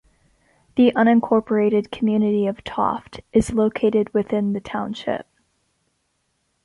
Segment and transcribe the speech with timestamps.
[0.77, 5.27] The unincorporated community of Tofte is located within the township.